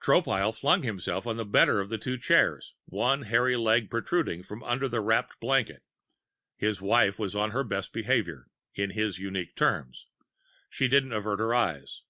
[0.00, 4.62] Tropile flung himself on the better of the two chairs, one hairy leg protruding from
[4.62, 5.82] under the wrapped blankets.
[6.56, 10.06] His wife was on her best behavior in his unique terms;
[10.70, 12.02] she didn't avert her eyes.